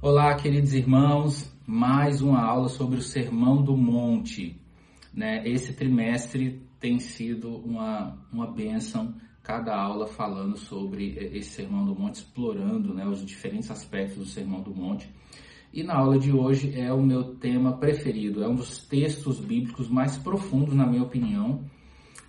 [0.00, 4.56] Olá, queridos irmãos, mais uma aula sobre o Sermão do Monte.
[5.12, 5.42] Né?
[5.44, 12.18] Esse trimestre tem sido uma, uma bênção, cada aula falando sobre esse Sermão do Monte,
[12.18, 15.12] explorando né, os diferentes aspectos do Sermão do Monte.
[15.74, 19.88] E na aula de hoje é o meu tema preferido, é um dos textos bíblicos
[19.88, 21.64] mais profundos, na minha opinião,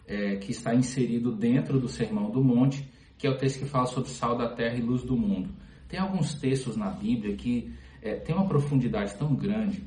[0.08, 3.86] é, que está inserido dentro do Sermão do Monte, que é o texto que fala
[3.86, 5.50] sobre sal da terra e luz do mundo.
[5.90, 9.84] Tem alguns textos na Bíblia que é, tem uma profundidade tão grande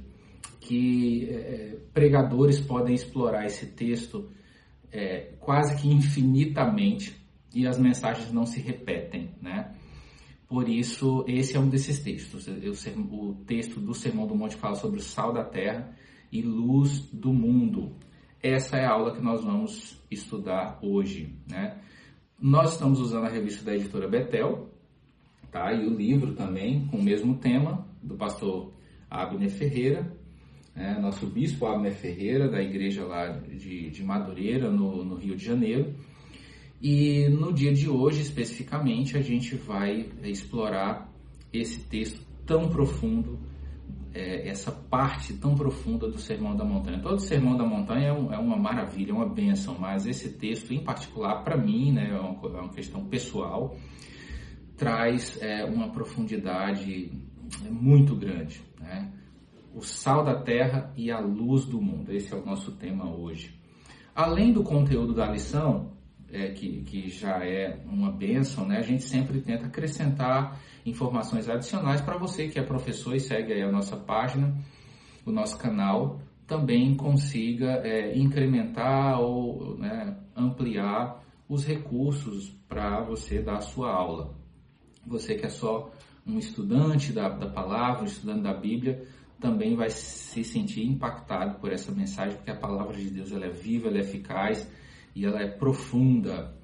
[0.61, 4.29] que é, é, pregadores podem explorar esse texto
[4.91, 7.17] é, quase que infinitamente
[7.55, 9.73] e as mensagens não se repetem, né?
[10.49, 12.47] Por isso, esse é um desses textos.
[12.47, 15.97] O texto do Sermão do Monte fala sobre o sal da terra
[16.31, 17.97] e luz do mundo.
[18.43, 21.79] Essa é a aula que nós vamos estudar hoje, né?
[22.39, 24.72] Nós estamos usando a revista da editora Betel,
[25.53, 25.73] tá?
[25.73, 28.73] E o livro também com o mesmo tema do pastor
[29.09, 30.13] Abner Ferreira,
[30.75, 30.99] né?
[31.01, 35.95] nosso bispo Abner Ferreira da igreja lá de, de Madureira no, no Rio de Janeiro.
[36.81, 41.09] E no dia de hoje especificamente a gente vai explorar
[41.53, 43.39] esse texto tão profundo
[44.15, 47.01] é, essa parte tão profunda do Sermão da Montanha.
[47.01, 50.83] Todo Sermão da Montanha é, é uma maravilha, é uma bênção, mas esse texto em
[50.83, 53.77] particular, para mim, né, é uma, é uma, questão pessoal,
[54.77, 57.11] traz é, uma profundidade
[57.71, 58.63] muito grande.
[58.81, 59.13] Né?
[59.75, 62.13] O sal da terra e a luz do mundo.
[62.13, 63.59] Esse é o nosso tema hoje.
[64.15, 65.93] Além do conteúdo da lição,
[66.31, 68.79] é, que, que já é uma bênção, né?
[68.79, 73.63] a gente sempre tenta acrescentar informações adicionais para você que é professor e segue aí
[73.63, 74.57] a nossa página,
[75.25, 83.57] o nosso canal, também consiga é, incrementar ou né, ampliar os recursos para você dar
[83.57, 84.35] a sua aula.
[85.07, 85.91] Você que é só
[86.27, 89.05] um estudante da, da palavra, um estudante da Bíblia,
[89.41, 93.51] também vai se sentir impactado por essa mensagem, porque a palavra de Deus ela é
[93.51, 94.71] viva, ela é eficaz
[95.15, 96.55] e ela é profunda.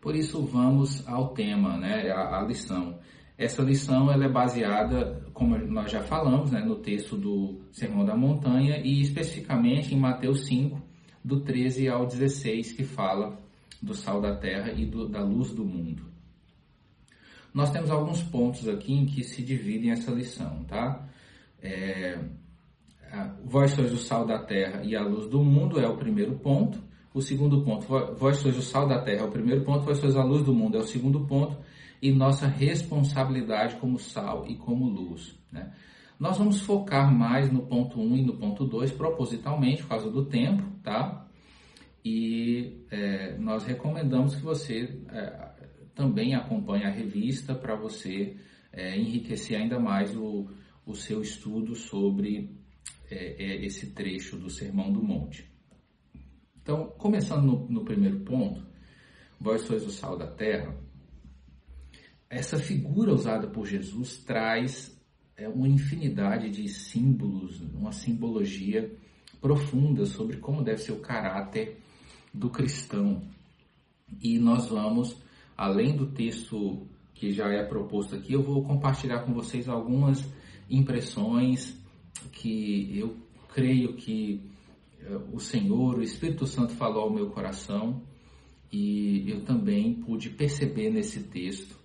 [0.00, 2.98] Por isso vamos ao tema, né, a, a lição.
[3.36, 8.16] Essa lição ela é baseada, como nós já falamos, né, no texto do Sermão da
[8.16, 10.80] Montanha e especificamente em Mateus 5,
[11.24, 13.38] do 13 ao 16, que fala
[13.82, 16.09] do sal da terra e do, da luz do mundo.
[17.52, 21.08] Nós temos alguns pontos aqui em que se dividem essa lição, tá?
[21.62, 22.18] É,
[23.44, 26.78] vós sois o sal da terra e a luz do mundo é o primeiro ponto.
[27.12, 30.16] O segundo ponto, vós sois o sal da terra é o primeiro ponto, vós sois
[30.16, 31.56] a luz do mundo é o segundo ponto.
[32.00, 35.70] E nossa responsabilidade como sal e como luz, né?
[36.18, 40.10] Nós vamos focar mais no ponto 1 um e no ponto 2 propositalmente, por causa
[40.10, 41.26] do tempo, tá?
[42.04, 45.49] E é, nós recomendamos que você é,
[46.00, 48.34] também acompanhe a revista para você
[48.72, 50.48] é, enriquecer ainda mais o,
[50.86, 52.56] o seu estudo sobre
[53.10, 55.46] é, é, esse trecho do Sermão do Monte.
[56.62, 58.66] Então, começando no, no primeiro ponto,
[59.38, 60.74] vós sois o sal da terra,
[62.30, 64.98] essa figura usada por Jesus traz
[65.36, 68.90] é, uma infinidade de símbolos, uma simbologia
[69.38, 71.78] profunda sobre como deve ser o caráter
[72.32, 73.22] do cristão.
[74.18, 75.28] E nós vamos
[75.60, 80.24] além do texto que já é proposto aqui, eu vou compartilhar com vocês algumas
[80.70, 81.78] impressões
[82.32, 83.14] que eu
[83.52, 84.40] creio que
[85.02, 88.00] eh, o Senhor, o Espírito Santo falou ao meu coração
[88.72, 91.78] e eu também pude perceber nesse texto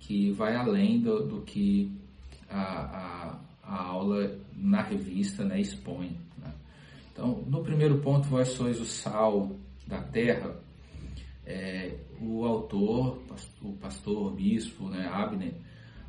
[0.00, 1.92] que vai além do, do que
[2.50, 6.18] a, a, a, aula na revista né, expõe.
[6.36, 6.52] Né?
[7.12, 9.54] Então, no primeiro ponto, vós sois o sal
[9.86, 10.60] da terra.
[11.44, 13.22] É, o autor,
[13.62, 15.54] o pastor, o bispo, né, Abner,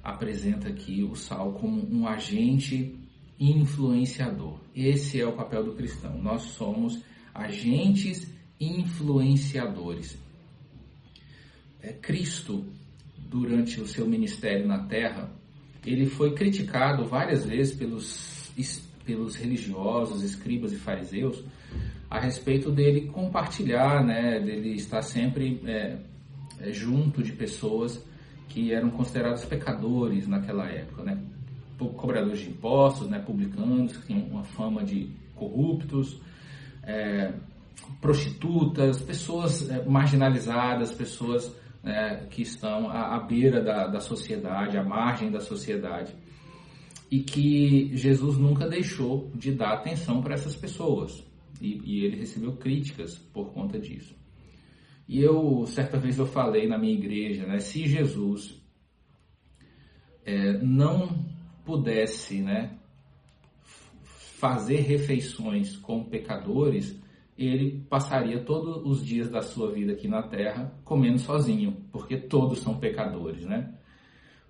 [0.03, 2.95] apresenta aqui o sal como um agente
[3.39, 4.59] influenciador.
[4.75, 6.21] Esse é o papel do cristão.
[6.21, 7.01] Nós somos
[7.33, 8.27] agentes
[8.59, 10.17] influenciadores.
[11.81, 12.65] É, Cristo,
[13.17, 15.29] durante o seu ministério na terra,
[15.85, 18.51] ele foi criticado várias vezes pelos,
[19.05, 21.43] pelos religiosos, escribas e fariseus,
[22.13, 25.97] a respeito dele compartilhar, né, dele estar sempre é,
[26.59, 28.07] é, junto de pessoas
[28.47, 31.19] que eram considerados pecadores naquela época, né,
[31.97, 36.21] cobradores de impostos, né, publicanos que tinham uma fama de corruptos,
[36.83, 37.33] é,
[37.99, 41.51] prostitutas, pessoas é, marginalizadas, pessoas
[41.83, 46.13] é, que estão à, à beira da, da sociedade, à margem da sociedade.
[47.09, 52.57] E que Jesus nunca deixou de dar atenção para essas pessoas e, e ele recebeu
[52.57, 54.15] críticas por conta disso.
[55.07, 58.61] E eu, certa vez eu falei na minha igreja, né, se Jesus
[60.25, 61.25] é, não
[61.65, 62.77] pudesse né,
[64.43, 67.01] fazer refeições com pecadores,
[67.37, 72.59] ele passaria todos os dias da sua vida aqui na terra comendo sozinho, porque todos
[72.59, 73.73] são pecadores, né?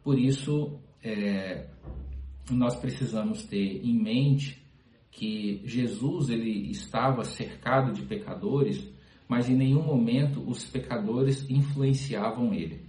[0.03, 1.69] Por isso, é,
[2.51, 4.62] nós precisamos ter em mente
[5.13, 8.83] que Jesus ele estava cercado de pecadores,
[9.27, 12.81] mas em nenhum momento os pecadores influenciavam ele.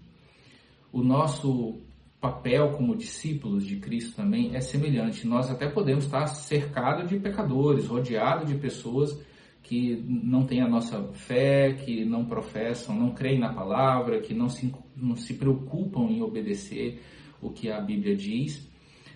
[0.91, 1.79] O nosso
[2.21, 5.27] papel como discípulos de Cristo também é semelhante.
[5.27, 9.19] Nós até podemos estar cercados de pecadores, rodeados de pessoas
[9.63, 14.49] que não têm a nossa fé, que não professam, não creem na palavra, que não
[14.49, 17.03] se, não se preocupam em obedecer
[17.41, 18.67] o que a Bíblia diz,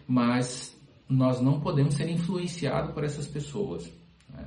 [0.06, 0.77] mas
[1.08, 3.90] nós não podemos ser influenciados por essas pessoas.
[4.28, 4.44] Né?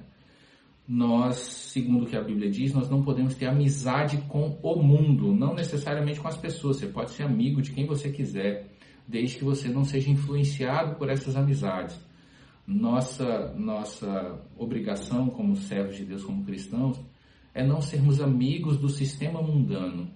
[0.88, 5.34] Nós, segundo o que a Bíblia diz, nós não podemos ter amizade com o mundo,
[5.34, 6.78] não necessariamente com as pessoas.
[6.78, 8.68] Você pode ser amigo de quem você quiser,
[9.08, 12.00] desde que você não seja influenciado por essas amizades.
[12.68, 17.00] Nossa, nossa obrigação como servos de Deus, como cristãos,
[17.54, 20.10] é não sermos amigos do sistema mundano.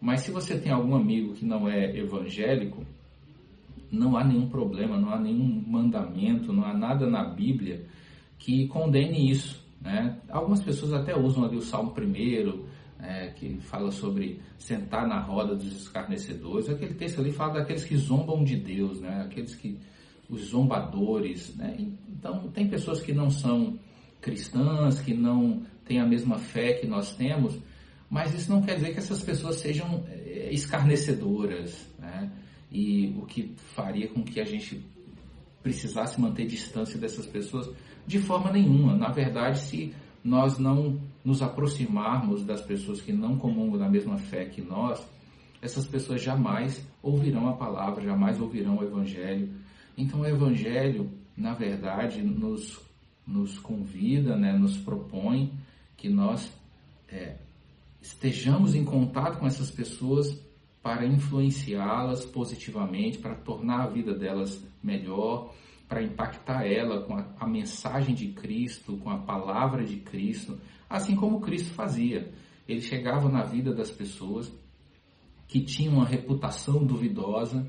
[0.00, 2.86] Mas se você tem algum amigo que não é evangélico,
[3.90, 7.86] não há nenhum problema, não há nenhum mandamento, não há nada na Bíblia
[8.38, 9.64] que condene isso.
[9.80, 10.18] Né?
[10.28, 12.66] Algumas pessoas até usam ali o Salmo primeiro,
[13.02, 16.68] é, que fala sobre sentar na roda dos escarnecedores.
[16.68, 19.22] Aquele texto ali fala daqueles que zombam de Deus, né?
[19.24, 19.78] aqueles que
[20.28, 21.54] os zombadores.
[21.56, 21.76] Né?
[22.08, 23.78] Então, tem pessoas que não são
[24.20, 27.58] cristãs, que não têm a mesma fé que nós temos,
[28.08, 31.88] mas isso não quer dizer que essas pessoas sejam é, escarnecedoras.
[32.70, 34.84] E o que faria com que a gente
[35.62, 37.70] precisasse manter distância dessas pessoas
[38.06, 38.96] de forma nenhuma.
[38.96, 44.46] Na verdade, se nós não nos aproximarmos das pessoas que não comungam da mesma fé
[44.46, 45.06] que nós,
[45.60, 49.50] essas pessoas jamais ouvirão a palavra, jamais ouvirão o Evangelho.
[49.96, 52.80] Então, o Evangelho, na verdade, nos,
[53.26, 55.52] nos convida, né, nos propõe
[55.96, 56.50] que nós
[57.08, 57.36] é,
[58.00, 60.38] estejamos em contato com essas pessoas
[60.82, 65.54] para influenciá-las positivamente, para tornar a vida delas melhor,
[65.88, 71.16] para impactar ela com a, a, mensagem de Cristo, com a palavra de Cristo, assim
[71.16, 72.32] como Cristo fazia.
[72.66, 74.50] Ele chegava na vida das pessoas
[75.48, 77.68] que tinham uma reputação duvidosa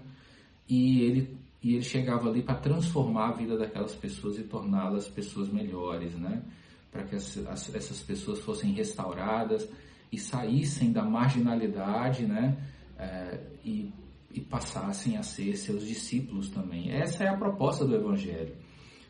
[0.70, 5.50] e ele, e ele chegava ali para transformar a vida daquelas pessoas e torná-las pessoas
[5.50, 6.44] melhores, né?
[6.92, 9.68] Para que as, as, essas pessoas fossem restauradas
[10.12, 12.56] e saíssem da marginalidade, né?
[13.02, 13.92] É, e,
[14.32, 16.92] e passassem a ser seus discípulos também.
[16.92, 18.54] Essa é a proposta do Evangelho.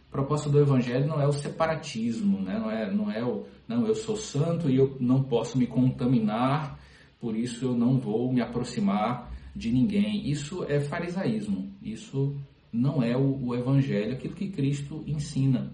[0.07, 2.57] A proposta do Evangelho não é o separatismo, né?
[2.57, 6.79] não, é, não é o, não, eu sou santo e eu não posso me contaminar,
[7.19, 10.29] por isso eu não vou me aproximar de ninguém.
[10.29, 12.35] Isso é farisaísmo, isso
[12.71, 15.71] não é o, o Evangelho, aquilo que Cristo ensina.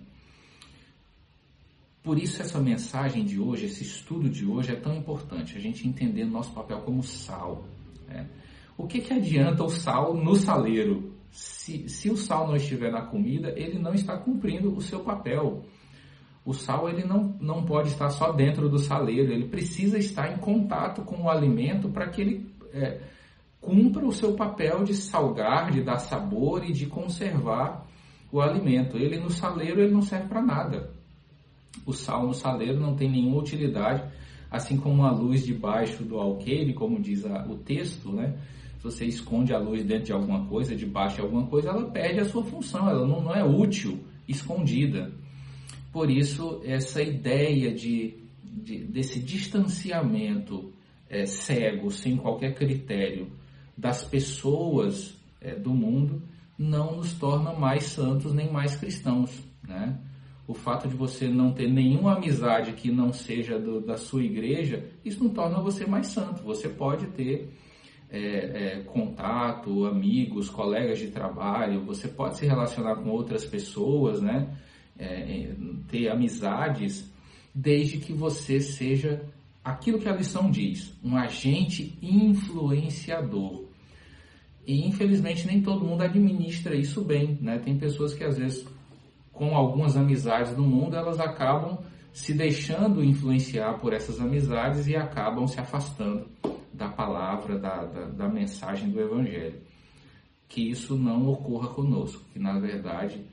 [2.04, 5.88] Por isso essa mensagem de hoje, esse estudo de hoje é tão importante, a gente
[5.88, 7.66] entender nosso papel como sal.
[8.09, 8.25] É.
[8.77, 11.15] O que, que adianta o sal no saleiro?
[11.31, 15.63] Se, se o sal não estiver na comida, ele não está cumprindo o seu papel.
[16.45, 20.38] O sal ele não, não pode estar só dentro do saleiro, ele precisa estar em
[20.38, 23.01] contato com o alimento para que ele é,
[23.59, 27.86] cumpra o seu papel de salgar, de dar sabor e de conservar
[28.31, 28.97] o alimento.
[28.97, 30.92] Ele no saleiro ele não serve para nada.
[31.85, 34.04] O sal no saleiro não tem nenhuma utilidade
[34.49, 38.37] assim como a luz debaixo do alqueire, como diz a, o texto, né?
[38.77, 42.19] Se você esconde a luz dentro de alguma coisa, debaixo de alguma coisa, ela perde
[42.19, 45.11] a sua função, ela não, não é útil escondida.
[45.92, 50.71] Por isso, essa ideia de, de desse distanciamento
[51.09, 53.31] é, cego, sem qualquer critério,
[53.75, 56.21] das pessoas é, do mundo,
[56.57, 59.99] não nos torna mais santos nem mais cristãos, né?
[60.47, 64.89] O fato de você não ter nenhuma amizade que não seja do, da sua igreja,
[65.04, 66.42] isso não torna você mais santo.
[66.44, 67.51] Você pode ter
[68.09, 74.57] é, é, contato, amigos, colegas de trabalho, você pode se relacionar com outras pessoas, né?
[74.97, 75.54] É,
[75.89, 77.11] ter amizades,
[77.54, 79.21] desde que você seja
[79.63, 83.66] aquilo que a lição diz, um agente influenciador.
[84.66, 87.59] E infelizmente nem todo mundo administra isso bem, né?
[87.59, 88.66] Tem pessoas que às vezes
[89.38, 91.78] com algumas amizades do mundo, elas acabam
[92.12, 96.28] se deixando influenciar por essas amizades e acabam se afastando
[96.74, 99.62] da palavra, da, da, da mensagem do Evangelho.
[100.50, 103.24] Que isso não ocorra conosco, que na verdade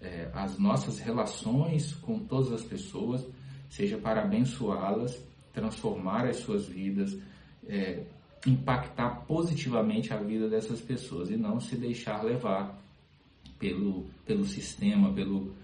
[0.00, 3.24] é, as nossas relações com todas as pessoas
[3.68, 7.16] seja para abençoá-las, transformar as suas vidas,
[7.66, 8.02] é,
[8.46, 12.83] impactar positivamente a vida dessas pessoas e não se deixar levar
[13.58, 15.54] pelo, pelo sistema, pelo,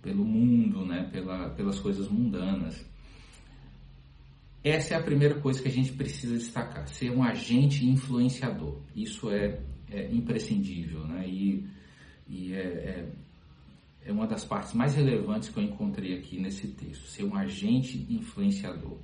[0.00, 1.08] pelo mundo, né?
[1.12, 2.84] Pela, pelas coisas mundanas.
[4.64, 8.78] Essa é a primeira coisa que a gente precisa destacar: ser um agente influenciador.
[8.94, 11.26] Isso é, é imprescindível, né?
[11.26, 11.66] E,
[12.28, 13.08] e é, é,
[14.06, 18.06] é, uma das partes mais relevantes que eu encontrei aqui nesse texto: ser um agente
[18.08, 18.98] influenciador.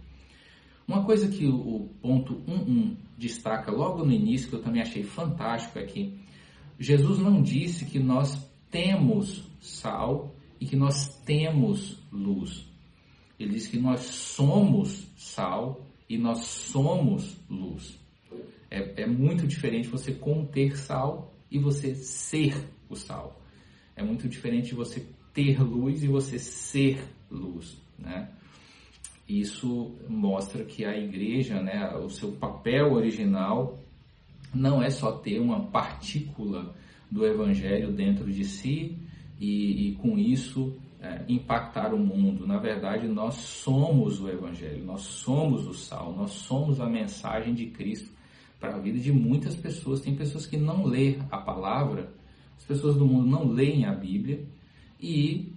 [0.87, 5.79] Uma coisa que o, ponto 1.1 destaca logo no início, que eu também achei fantástico,
[5.79, 6.19] é que
[6.79, 12.67] Jesus não disse que nós temos sal e que nós temos luz.
[13.39, 17.99] Ele diz que nós somos sal e nós somos luz.
[18.71, 22.55] É, é muito diferente você conter sal e você ser
[22.89, 23.41] o sal.
[23.97, 28.31] É muito diferente você ter luz e você ser luz, né?
[29.29, 33.79] Isso mostra que a igreja, né, o seu papel original
[34.55, 36.75] não é só ter uma partícula
[37.11, 38.99] do evangelho dentro de si
[39.41, 42.47] e, e com isso é, impactar o mundo.
[42.47, 47.67] Na verdade, nós somos o Evangelho, nós somos o sal, nós somos a mensagem de
[47.67, 48.11] Cristo
[48.59, 50.01] para a vida de muitas pessoas.
[50.01, 52.13] Tem pessoas que não lêem a palavra,
[52.57, 54.45] as pessoas do mundo não leem a Bíblia
[55.01, 55.53] e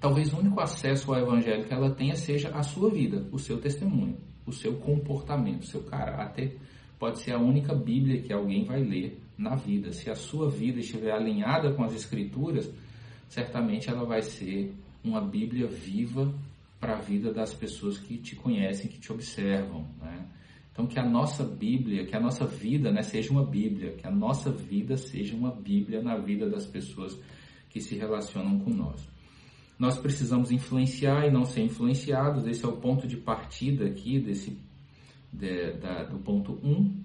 [0.00, 3.60] talvez o único acesso ao Evangelho que ela tenha seja a sua vida, o seu
[3.60, 6.58] testemunho, o seu comportamento, o seu caráter.
[6.98, 9.92] Pode ser a única Bíblia que alguém vai ler na vida.
[9.92, 12.70] Se a sua vida estiver alinhada com as Escrituras,
[13.28, 14.74] certamente ela vai ser
[15.04, 16.32] uma Bíblia viva
[16.80, 19.86] para a vida das pessoas que te conhecem, que te observam.
[20.00, 20.26] Né?
[20.72, 24.10] Então, que a nossa Bíblia, que a nossa vida né, seja uma Bíblia, que a
[24.10, 27.18] nossa vida seja uma Bíblia na vida das pessoas
[27.70, 29.08] que se relacionam com nós.
[29.78, 34.58] Nós precisamos influenciar e não ser influenciados, esse é o ponto de partida aqui desse,
[35.36, 36.70] de, da, do ponto 1.
[36.70, 37.04] Um.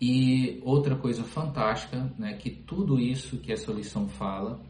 [0.00, 4.60] E outra coisa fantástica, né, que tudo isso que essa lição fala,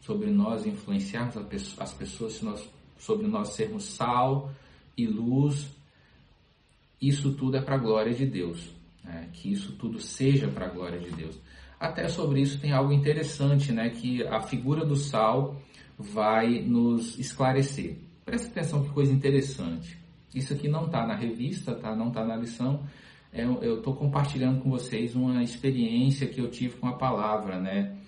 [0.00, 1.36] sobre nós influenciarmos
[1.78, 2.42] as pessoas,
[2.98, 4.52] sobre nós sermos sal
[4.96, 5.68] e luz,
[7.00, 8.70] isso tudo é para a glória de Deus.
[9.02, 9.30] Né?
[9.32, 11.38] Que isso tudo seja para a glória de Deus.
[11.78, 13.90] Até sobre isso tem algo interessante, né?
[13.90, 15.60] Que a figura do sal
[15.98, 17.98] vai nos esclarecer.
[18.24, 19.98] Presta atenção que coisa interessante.
[20.36, 21.96] Isso aqui não está na revista, tá?
[21.96, 22.84] Não está na lição.
[23.32, 27.98] É, eu estou compartilhando com vocês uma experiência que eu tive com a palavra, né?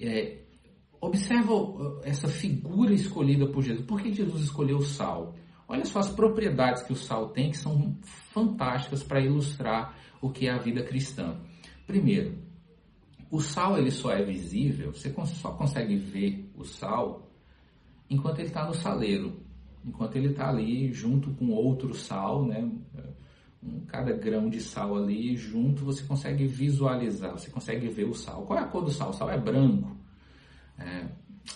[0.00, 0.40] É,
[1.00, 1.54] Observa
[2.04, 3.86] essa figura escolhida por Jesus.
[3.86, 5.34] Por que Jesus escolheu o sal?
[5.66, 10.46] Olha só as propriedades que o sal tem que são fantásticas para ilustrar o que
[10.46, 11.40] é a vida cristã.
[11.86, 12.36] Primeiro,
[13.30, 17.30] o sal ele só é visível, você só consegue ver o sal
[18.10, 19.40] enquanto ele está no saleiro,
[19.84, 22.70] enquanto ele está ali junto com outro sal, né?
[23.88, 28.46] cada grão de sal ali junto, você consegue visualizar, você consegue ver o sal.
[28.46, 29.10] Qual é a cor do sal?
[29.10, 30.00] O sal é branco
[30.80, 31.06] é,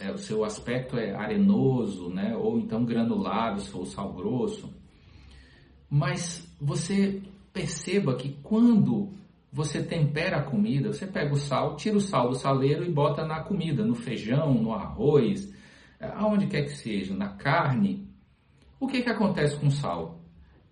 [0.01, 2.37] é, o seu aspecto é arenoso, né?
[2.37, 4.73] ou então granulado, se for o sal grosso.
[5.89, 9.11] Mas você perceba que quando
[9.53, 13.25] você tempera a comida, você pega o sal, tira o sal do saleiro e bota
[13.25, 15.53] na comida, no feijão, no arroz,
[15.99, 18.13] é, aonde quer que seja, na carne.
[18.85, 20.21] O que, que acontece com o sal?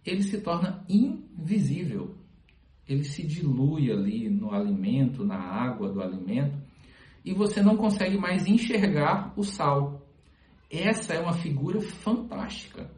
[0.05, 2.15] Ele se torna invisível.
[2.87, 6.61] Ele se dilui ali no alimento, na água do alimento,
[7.25, 10.07] e você não consegue mais enxergar o sal.
[10.71, 12.91] Essa é uma figura fantástica.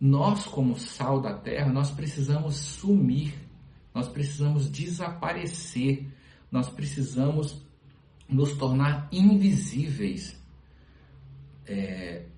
[0.00, 3.34] Nós, como sal da terra, nós precisamos sumir,
[3.94, 6.10] nós precisamos desaparecer,
[6.50, 7.62] nós precisamos
[8.26, 10.40] nos tornar invisíveis
[11.66, 12.31] é,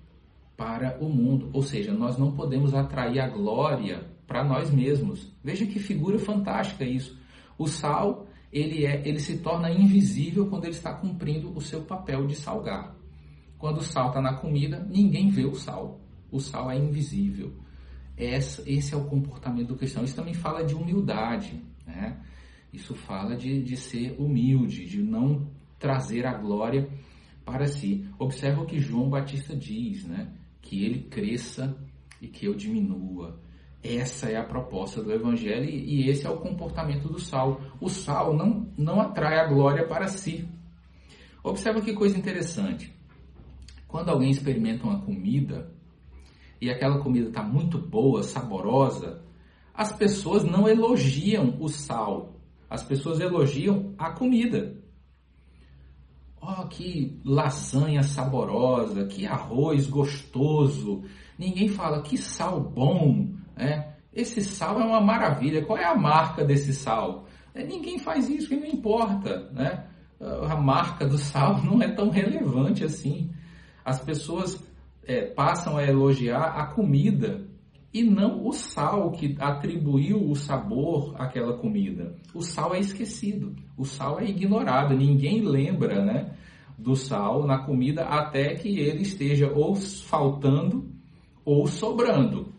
[0.55, 1.49] para o mundo.
[1.53, 5.31] Ou seja, nós não podemos atrair a glória para nós mesmos.
[5.43, 7.17] Veja que figura fantástica isso.
[7.57, 12.25] O sal ele, é, ele se torna invisível quando ele está cumprindo o seu papel
[12.25, 12.95] de salgar.
[13.57, 15.99] Quando o sal está na comida, ninguém vê o sal.
[16.31, 17.53] O sal é invisível.
[18.17, 20.03] Esse é o comportamento do cristão.
[20.03, 21.61] Isso também fala de humildade.
[21.85, 22.17] Né?
[22.71, 25.47] Isso fala de, de ser humilde, de não
[25.77, 26.89] trazer a glória
[27.43, 28.07] para si.
[28.17, 30.31] Observa o que João Batista diz, né?
[30.65, 31.77] Que ele cresça
[32.21, 33.39] e que eu diminua.
[33.83, 37.61] Essa é a proposta do Evangelho e esse é o comportamento do sal.
[37.79, 40.49] O sal não, não atrai a glória para si.
[41.43, 42.91] Observa que coisa interessante.
[43.87, 45.71] Quando alguém experimenta uma comida
[46.59, 49.21] e aquela comida está muito boa, saborosa,
[49.71, 54.75] as pessoas não elogiam o sal, as pessoas elogiam a comida.
[56.47, 61.03] Oh, que lasanha saborosa, que arroz gostoso.
[61.39, 63.95] Ninguém fala que sal bom, né?
[64.13, 65.65] Esse sal é uma maravilha.
[65.65, 67.25] Qual é a marca desse sal?
[67.53, 69.49] É, ninguém faz isso, não importa.
[69.51, 69.87] Né?
[70.19, 73.31] a marca do sal não é tão relevante assim.
[73.83, 74.63] As pessoas
[75.03, 77.47] é, passam a elogiar a comida
[77.95, 82.13] e não o sal que atribuiu o sabor àquela comida.
[82.33, 86.35] O sal é esquecido, o sal é ignorado, ninguém lembra né,
[86.77, 90.91] do sal na comida até que ele esteja ou faltando
[91.45, 92.53] ou sobrando.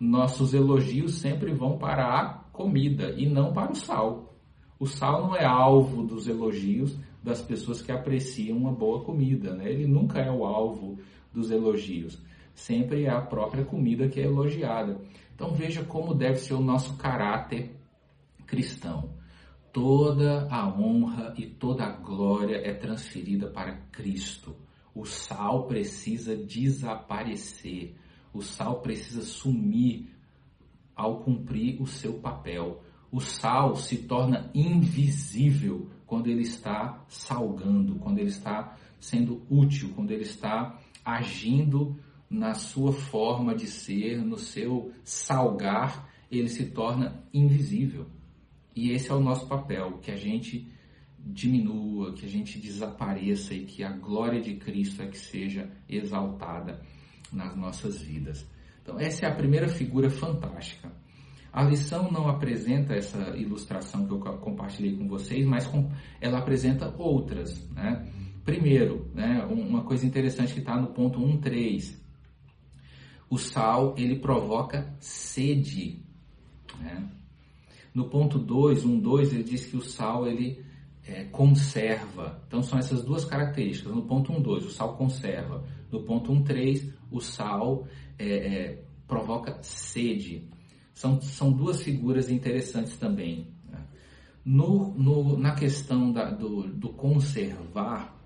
[0.00, 4.34] Nossos elogios sempre vão para a comida e não para o sal.
[4.80, 9.70] O sal não é alvo dos elogios das pessoas que apreciam uma boa comida, né?
[9.70, 10.98] Ele nunca é o alvo
[11.32, 12.20] dos elogios.
[12.56, 14.98] Sempre é a própria comida que é elogiada.
[15.34, 17.76] Então veja como deve ser o nosso caráter
[18.46, 19.14] cristão.
[19.70, 24.56] Toda a honra e toda a glória é transferida para Cristo.
[24.94, 27.94] O sal precisa desaparecer.
[28.32, 30.08] O sal precisa sumir
[30.94, 32.82] ao cumprir o seu papel.
[33.12, 40.10] O sal se torna invisível quando ele está salgando, quando ele está sendo útil, quando
[40.10, 41.98] ele está agindo
[42.28, 48.06] na sua forma de ser, no seu salgar, ele se torna invisível.
[48.74, 50.70] E esse é o nosso papel, que a gente
[51.18, 56.80] diminua, que a gente desapareça e que a glória de Cristo é que seja exaltada
[57.32, 58.46] nas nossas vidas.
[58.82, 60.92] Então, essa é a primeira figura fantástica.
[61.52, 65.68] A lição não apresenta essa ilustração que eu compartilhei com vocês, mas
[66.20, 67.66] ela apresenta outras.
[67.70, 68.06] Né?
[68.44, 72.05] Primeiro, né, uma coisa interessante que está no ponto 1.3.
[73.28, 76.02] O sal, ele provoca sede.
[76.78, 77.10] Né?
[77.94, 80.64] No ponto 2, 1.2, ele diz que o sal, ele
[81.06, 82.42] é, conserva.
[82.46, 83.94] Então, são essas duas características.
[83.94, 85.64] No ponto 1.2, o sal conserva.
[85.90, 87.86] No ponto 1.3, o sal
[88.18, 90.48] é, é, provoca sede.
[90.92, 93.48] São, são duas figuras interessantes também.
[93.68, 93.78] Né?
[94.44, 98.16] No, no, na questão da, do, do conservar,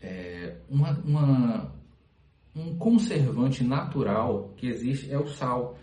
[0.00, 1.72] é, uma, uma,
[2.54, 5.78] um conservante natural que existe é o sal.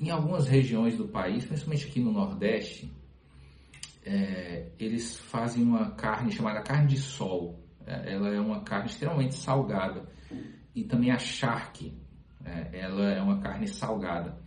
[0.00, 2.92] Em algumas regiões do país, principalmente aqui no Nordeste,
[4.04, 7.58] é, eles fazem uma carne chamada carne de sol.
[7.86, 10.06] É, ela é uma carne extremamente salgada.
[10.74, 11.98] E também a charque,
[12.44, 14.38] é, ela é uma carne salgada.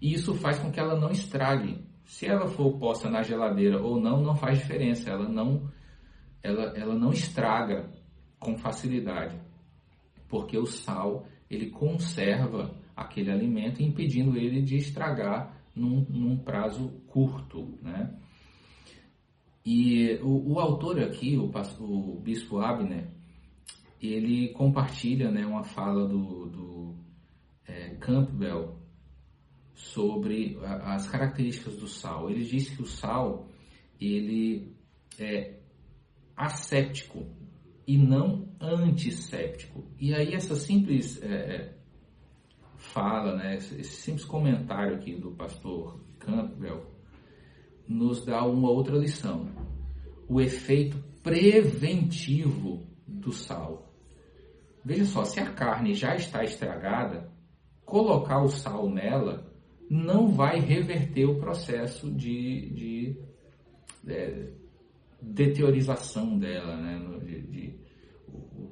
[0.00, 1.84] E isso faz com que ela não estrague.
[2.04, 5.08] Se ela for posta na geladeira ou não, não faz diferença.
[5.08, 5.70] Ela não,
[6.42, 7.88] ela, ela não estraga
[8.38, 9.38] com facilidade
[10.30, 17.78] porque o sal ele conserva aquele alimento, impedindo ele de estragar num, num prazo curto,
[17.82, 18.14] né?
[19.66, 23.08] E o, o autor aqui, o, o, bispo Abner,
[24.00, 26.94] ele compartilha né, uma fala do, do
[27.66, 28.78] é, Campbell
[29.74, 32.30] sobre a, as características do sal.
[32.30, 33.48] Ele diz que o sal
[34.00, 34.74] ele
[35.18, 35.58] é
[36.34, 37.26] asséptico,
[37.90, 39.84] e não antisséptico.
[39.98, 41.74] E aí essa simples é, é,
[42.76, 46.86] fala, né, esse simples comentário aqui do pastor Campbell
[47.88, 49.48] nos dá uma outra lição.
[50.28, 53.92] O efeito preventivo do sal.
[54.84, 57.28] Veja só, se a carne já está estragada,
[57.84, 59.52] colocar o sal nela
[59.90, 63.16] não vai reverter o processo de, de,
[64.04, 64.52] de é,
[65.20, 67.18] deteriorização dela, né?
[67.24, 67.59] De, de,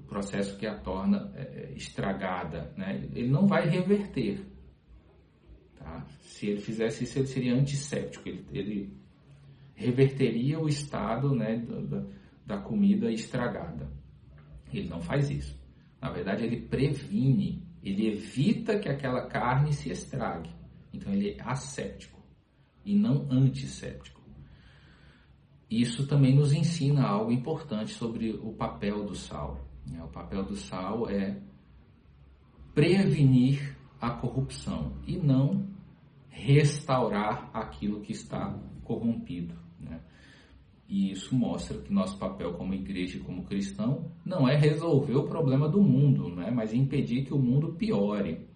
[0.09, 3.09] processo que a torna é, é, estragada, né?
[3.15, 4.45] Ele não vai reverter.
[5.77, 6.05] Tá?
[6.23, 8.29] Se ele fizesse isso, ele seria antisséptico.
[8.29, 8.99] Ele, ele
[9.75, 12.05] reverteria o estado né, da,
[12.45, 13.89] da comida estragada.
[14.73, 15.57] Ele não faz isso.
[16.01, 20.51] Na verdade, ele previne, ele evita que aquela carne se estrague.
[20.93, 22.19] Então, ele é asséptico
[22.85, 24.19] e não antisséptico.
[25.71, 29.68] Isso também nos ensina algo importante sobre o papel do sal.
[29.91, 30.03] Né?
[30.03, 31.41] O papel do sal é
[32.75, 35.67] prevenir a corrupção e não
[36.29, 39.55] restaurar aquilo que está corrompido.
[39.81, 40.01] Né?
[40.89, 45.25] E isso mostra que nosso papel como igreja e como cristão não é resolver o
[45.25, 46.51] problema do mundo, né?
[46.51, 48.47] mas impedir que o mundo piore.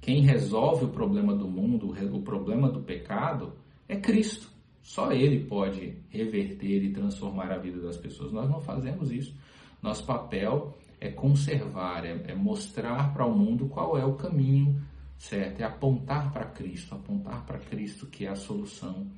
[0.00, 3.52] Quem resolve o problema do mundo, o problema do pecado,
[3.86, 4.48] é Cristo.
[4.80, 8.32] Só Ele pode reverter e transformar a vida das pessoas.
[8.32, 9.36] Nós não fazemos isso.
[9.82, 14.80] Nosso papel é conservar, é, é mostrar para o mundo qual é o caminho
[15.16, 19.10] certo, é apontar para Cristo, apontar para Cristo que é a solução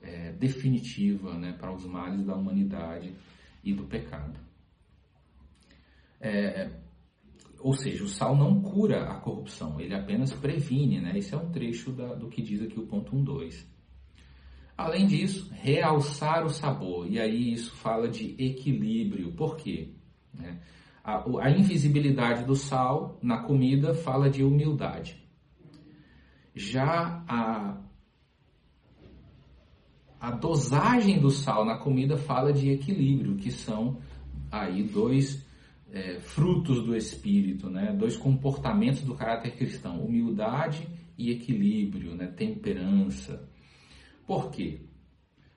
[0.00, 3.14] é, definitiva né, para os males da humanidade
[3.62, 4.38] e do pecado.
[6.20, 6.70] É,
[7.58, 11.16] ou seja, o sal não cura a corrupção, ele apenas previne, né?
[11.16, 13.64] Esse é um trecho da, do que diz aqui o ponto 1.2.
[14.76, 17.10] Além disso, realçar o sabor.
[17.10, 19.32] E aí isso fala de equilíbrio.
[19.32, 19.90] Por quê?
[20.32, 20.60] Né?
[21.04, 25.22] A, a invisibilidade do sal na comida fala de humildade.
[26.54, 27.80] Já a,
[30.20, 33.98] a dosagem do sal na comida fala de equilíbrio, que são
[34.50, 35.44] aí dois
[35.90, 37.92] é, frutos do espírito, né?
[37.92, 42.26] dois comportamentos do caráter cristão: humildade e equilíbrio, né?
[42.26, 43.48] temperança.
[44.32, 44.80] Por quê?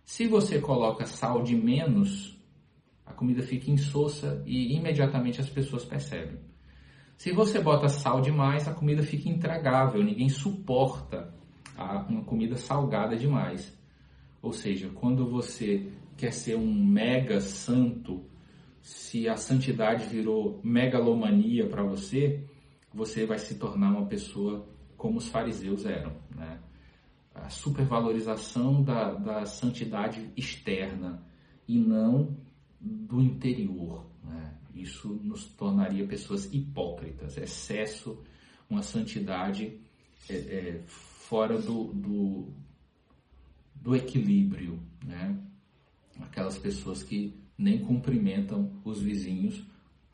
[0.03, 2.37] Se você coloca sal de menos,
[3.05, 6.41] a comida fica insossa e imediatamente as pessoas percebem.
[7.15, 11.33] Se você bota sal demais, a comida fica intragável, ninguém suporta
[12.09, 13.73] uma comida salgada demais.
[14.41, 18.25] Ou seja, quando você quer ser um mega santo,
[18.81, 22.43] se a santidade virou megalomania para você,
[22.93, 26.11] você vai se tornar uma pessoa como os fariseus eram.
[26.35, 26.59] Né?
[27.35, 31.23] A supervalorização da, da santidade externa
[31.67, 32.35] e não
[32.79, 34.05] do interior.
[34.23, 34.57] Né?
[34.73, 38.23] Isso nos tornaria pessoas hipócritas, excesso,
[38.69, 39.79] uma santidade
[40.29, 42.53] é, é, fora do, do,
[43.75, 44.79] do equilíbrio.
[45.03, 45.37] Né?
[46.21, 49.63] Aquelas pessoas que nem cumprimentam os vizinhos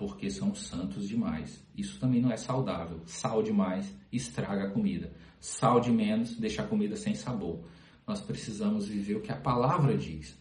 [0.02, 1.64] porque são santos demais.
[1.78, 3.02] Isso também não é saudável.
[3.06, 5.14] Sal demais estraga a comida.
[5.40, 7.64] Sal de menos deixa a comida sem sabor.
[8.08, 10.36] Nós precisamos viver o que a palavra diz,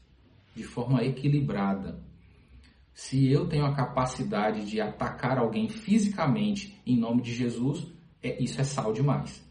[0.57, 2.03] de forma equilibrada.
[2.94, 7.87] Se eu tenho a capacidade de atacar alguém fisicamente em nome de Jesus,
[8.23, 9.46] é, isso é sal demais.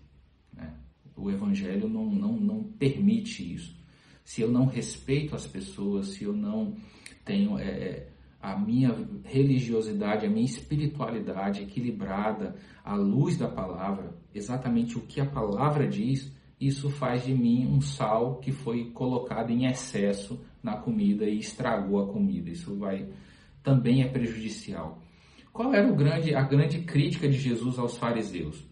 [0.51, 0.73] Né?
[1.15, 3.77] O Evangelho não, não, não permite isso.
[4.23, 6.75] Se eu não respeito as pessoas, se eu não
[7.23, 8.09] tenho é, é,
[8.41, 15.25] a minha religiosidade, a minha espiritualidade equilibrada à luz da palavra, exatamente o que a
[15.25, 21.25] palavra diz, isso faz de mim um sal que foi colocado em excesso na comida
[21.25, 22.49] e estragou a comida.
[22.49, 23.09] Isso vai
[23.63, 25.01] também é prejudicial.
[25.51, 28.65] Qual era grande, a grande crítica de Jesus aos fariseus?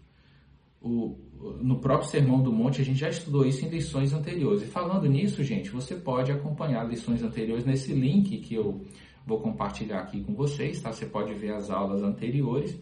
[0.80, 1.16] O,
[1.60, 4.62] no próprio Sermão do Monte, a gente já estudou isso em lições anteriores.
[4.62, 8.84] E falando nisso, gente, você pode acompanhar lições anteriores nesse link que eu
[9.28, 10.92] vou compartilhar aqui com vocês, tá?
[10.92, 12.78] Você pode ver as aulas anteriores.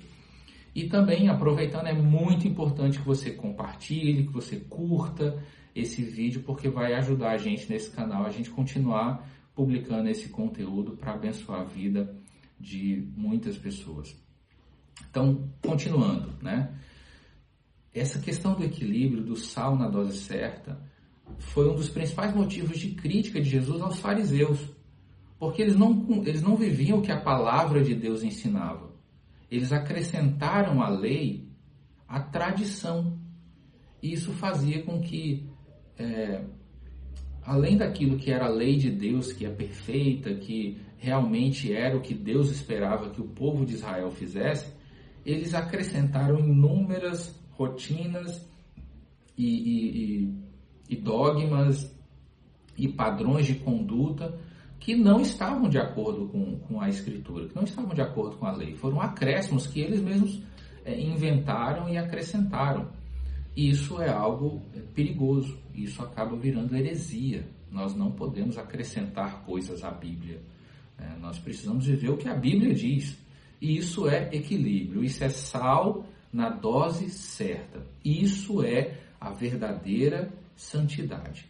[0.75, 5.43] E também, aproveitando, é muito importante que você compartilhe, que você curta
[5.75, 10.97] esse vídeo, porque vai ajudar a gente nesse canal, a gente continuar publicando esse conteúdo
[10.97, 12.15] para abençoar a vida
[12.59, 14.15] de muitas pessoas.
[15.11, 16.75] Então, continuando, né?
[17.99, 20.79] essa questão do equilíbrio, do sal na dose certa,
[21.39, 24.61] foi um dos principais motivos de crítica de Jesus aos fariseus.
[25.39, 28.91] Porque eles não, eles não viviam o que a palavra de Deus ensinava.
[29.51, 31.49] Eles acrescentaram à lei
[32.09, 33.19] a tradição.
[34.03, 35.49] E isso fazia com que,
[35.99, 36.43] é,
[37.43, 42.01] além daquilo que era a lei de Deus, que é perfeita, que realmente era o
[42.01, 44.73] que Deus esperava que o povo de Israel fizesse,
[45.25, 48.49] eles acrescentaram inúmeras rotinas
[49.37, 50.35] e, e,
[50.89, 51.95] e dogmas
[52.79, 54.39] e padrões de conduta
[54.79, 58.47] que não estavam de acordo com, com a escritura, que não estavam de acordo com
[58.47, 58.75] a lei.
[58.75, 60.43] Foram acréscimos que eles mesmos
[60.85, 62.89] é, inventaram e acrescentaram.
[63.55, 67.47] E isso é algo é, perigoso, isso acaba virando heresia.
[67.71, 70.41] Nós não podemos acrescentar coisas à Bíblia.
[70.99, 73.19] É, nós precisamos viver o que a Bíblia diz.
[73.61, 77.87] E isso é equilíbrio, isso é sal na dose certa.
[78.05, 81.49] Isso é a verdadeira santidade.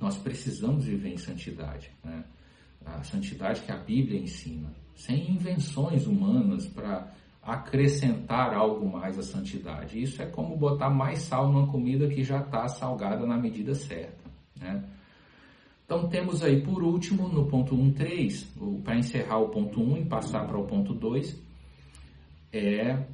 [0.00, 1.90] Nós precisamos viver em santidade.
[2.04, 2.24] Né?
[2.84, 10.00] A santidade que a Bíblia ensina, sem invenções humanas para acrescentar algo mais à santidade.
[10.00, 14.30] Isso é como botar mais sal numa comida que já está salgada na medida certa.
[14.60, 14.84] Né?
[15.84, 20.46] Então temos aí por último no ponto 1.3, para encerrar o ponto 1 e passar
[20.46, 21.36] para o ponto 2,
[22.52, 23.04] é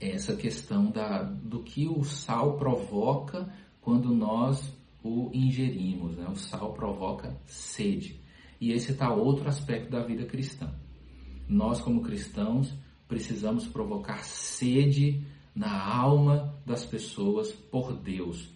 [0.00, 3.48] essa questão da, do que o sal provoca
[3.80, 6.16] quando nós o ingerimos.
[6.16, 6.26] Né?
[6.28, 8.20] O sal provoca sede.
[8.60, 10.72] E esse está outro aspecto da vida cristã.
[11.48, 12.72] Nós, como cristãos,
[13.08, 18.48] precisamos provocar sede na alma das pessoas por Deus.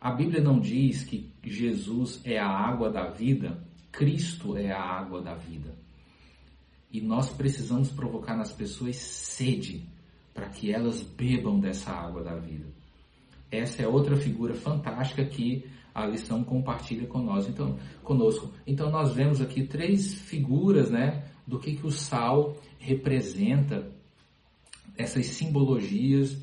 [0.00, 5.20] A Bíblia não diz que Jesus é a água da vida, Cristo é a água
[5.20, 5.74] da vida.
[6.90, 9.86] E nós precisamos provocar nas pessoas sede
[10.32, 12.66] para que elas bebam dessa água da vida.
[13.50, 18.52] Essa é outra figura fantástica que a lição compartilha com nós, então, conosco.
[18.66, 23.90] Então nós vemos aqui três figuras, né, do que, que o sal representa,
[24.96, 26.36] essas simbologias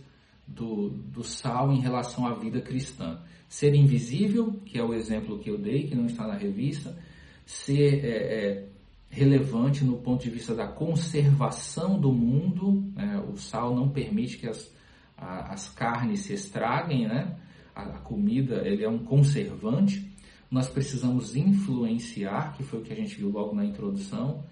[0.48, 3.22] do, do sal em relação à vida cristã.
[3.48, 6.98] Ser invisível, que é o exemplo que eu dei, que não está na revista,
[7.46, 8.70] ser é, é,
[9.10, 13.24] relevante no ponto de vista da conservação do mundo, né?
[13.32, 14.74] o sal não permite que as,
[15.18, 17.38] a, as carnes se estraguem, né?
[17.78, 20.06] A, comida ele é um conservante,
[20.50, 24.44] nós precisamos influenciar, que foi o que a gente viu logo na introdução,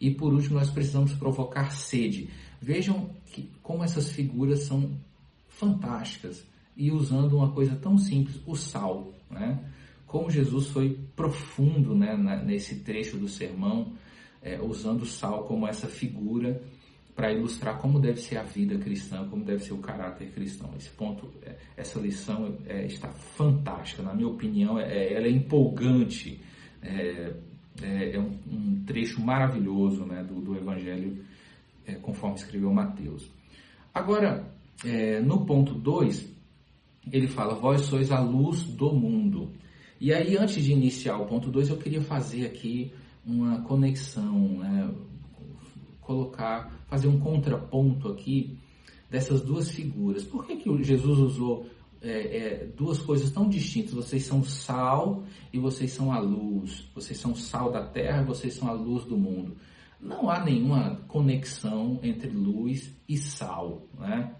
[0.00, 2.28] e por último nós precisamos provocar sede.
[2.60, 4.90] Vejam que, como essas figuras são
[5.48, 6.44] fantásticas
[6.76, 9.62] e usando uma coisa tão simples, o sal, né?
[10.06, 12.14] Como Jesus foi profundo né,
[12.44, 13.92] nesse trecho do sermão,
[14.42, 16.60] é, usando o sal como essa figura
[17.14, 20.70] para ilustrar como deve ser a vida cristã, como deve ser o caráter cristão.
[20.76, 26.40] Esse ponto, é, essa lição é, está fantástica, na minha opinião, é, ela é empolgante,
[26.82, 27.34] é,
[27.82, 31.22] é, é um, um, trecho maravilhoso né, do, do Evangelho
[31.86, 33.30] é, conforme escreveu Mateus.
[33.92, 34.50] Agora,
[35.24, 36.28] no ponto 2,
[37.12, 39.52] ele fala: Vós sois a luz do mundo.
[40.00, 42.90] E aí, antes de iniciar o ponto 2, eu queria fazer aqui
[43.24, 44.90] uma conexão, né,
[46.00, 48.58] colocar, fazer um contraponto aqui
[49.08, 50.24] dessas duas figuras.
[50.24, 51.66] Por que, que Jesus usou
[52.02, 53.94] é, é, duas coisas tão distintas?
[53.94, 56.86] Vocês são sal e vocês são a luz.
[56.94, 59.56] Vocês são sal da terra vocês são a luz do mundo.
[59.98, 64.34] Não há nenhuma conexão entre luz e sal, né?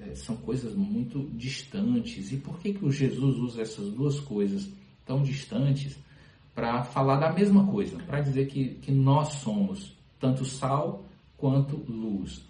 [0.00, 2.32] É, são coisas muito distantes.
[2.32, 4.68] E por que, que o Jesus usa essas duas coisas
[5.06, 5.96] tão distantes
[6.56, 7.96] para falar da mesma coisa?
[7.98, 11.04] Para dizer que, que nós somos tanto sal
[11.44, 12.42] quanto luz.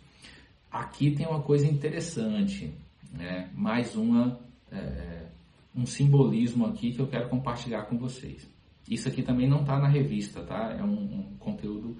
[0.71, 2.73] Aqui tem uma coisa interessante,
[3.11, 3.51] né?
[3.53, 4.39] mais uma,
[4.71, 5.27] é,
[5.75, 8.49] um simbolismo aqui que eu quero compartilhar com vocês.
[8.89, 10.77] Isso aqui também não está na revista, tá?
[10.79, 11.97] É um, um conteúdo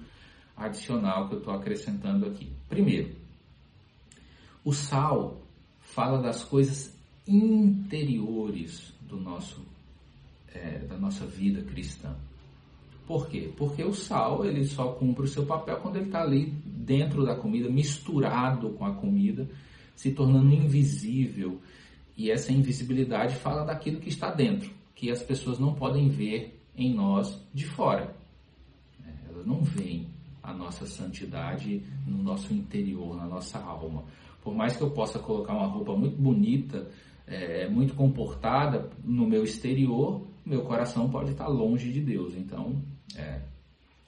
[0.55, 2.49] adicional que eu estou acrescentando aqui.
[2.69, 3.13] Primeiro,
[4.63, 5.41] o sal
[5.81, 9.61] fala das coisas interiores do nosso,
[10.53, 12.15] é, da nossa vida cristã.
[13.05, 13.51] Por quê?
[13.55, 17.35] Porque o sal ele só cumpre o seu papel quando ele está ali dentro da
[17.35, 19.47] comida, misturado com a comida,
[19.95, 21.59] se tornando invisível.
[22.17, 26.93] E essa invisibilidade fala daquilo que está dentro, que as pessoas não podem ver em
[26.93, 28.15] nós de fora.
[29.05, 30.07] É, elas não veem
[30.41, 34.03] a nossa santidade no nosso interior, na nossa alma.
[34.41, 36.87] Por mais que eu possa colocar uma roupa muito bonita,
[37.27, 42.35] é, muito comportada no meu exterior, meu coração pode estar longe de Deus.
[42.35, 42.81] Então,
[43.15, 43.41] é,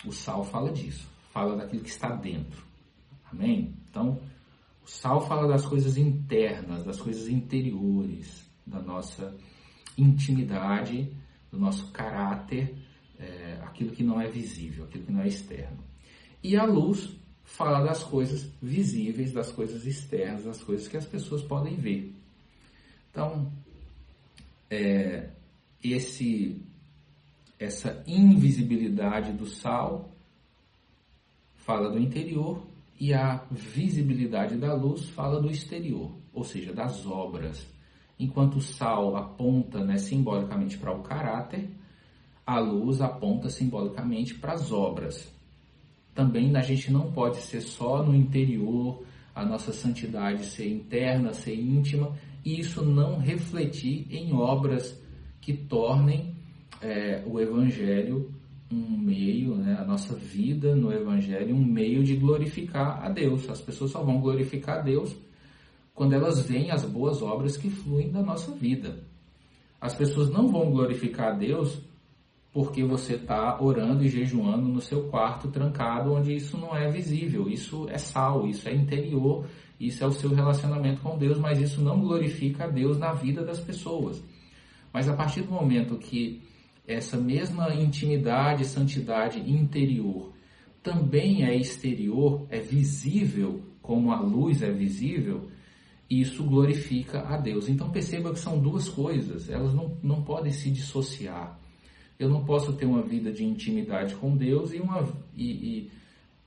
[0.06, 2.64] o sal fala disso, fala daquilo que está dentro.
[3.32, 3.74] Amém?
[3.90, 4.20] Então,
[4.84, 9.36] o sal fala das coisas internas, das coisas interiores, da nossa
[9.98, 11.12] intimidade,
[11.52, 12.76] do nosso caráter,
[13.20, 15.84] é, aquilo que não é visível, aquilo que não é externo.
[16.44, 21.42] E a luz fala das coisas visíveis, das coisas externas, das coisas que as pessoas
[21.42, 22.14] podem ver.
[23.10, 23.52] Então,
[24.70, 25.30] é,
[25.84, 26.62] esse
[27.60, 30.12] essa invisibilidade do sal
[31.56, 32.66] fala do interior
[33.00, 37.68] e a visibilidade da luz fala do exterior, ou seja, das obras.
[38.20, 41.70] Enquanto o sal aponta né, simbolicamente para o caráter,
[42.46, 45.32] a luz aponta simbolicamente para as obras.
[46.16, 49.04] Também a gente não pode ser só no interior,
[49.36, 55.00] a nossa santidade ser interna, ser íntima, e isso não refletir em obras
[55.42, 56.37] que tornem
[56.82, 58.32] é, o Evangelho
[58.72, 63.50] um meio, né, a nossa vida no Evangelho, um meio de glorificar a Deus.
[63.50, 65.16] As pessoas só vão glorificar a Deus
[65.94, 69.04] quando elas veem as boas obras que fluem da nossa vida.
[69.80, 71.80] As pessoas não vão glorificar a Deus
[72.52, 77.48] porque você está orando e jejuando no seu quarto trancado, onde isso não é visível.
[77.48, 79.46] Isso é sal, isso é interior,
[79.80, 83.46] isso é o seu relacionamento com Deus, mas isso não glorifica a Deus na vida
[83.46, 84.22] das pessoas.
[84.92, 86.42] Mas a partir do momento que
[86.88, 90.32] essa mesma intimidade, santidade interior
[90.88, 95.50] também é exterior, é visível, como a luz é visível,
[96.10, 97.68] isso glorifica a Deus.
[97.68, 101.60] Então perceba que são duas coisas, elas não, não podem se dissociar.
[102.18, 105.92] Eu não posso ter uma vida de intimidade com Deus e uma, e, e,